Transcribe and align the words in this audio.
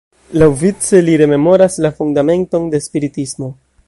Laŭvice 0.43 1.01
li 1.09 1.17
rememoras 1.23 1.77
la 1.87 1.93
fundamenton 1.99 2.67
de 2.73 2.81
Spiritismo. 2.89 3.53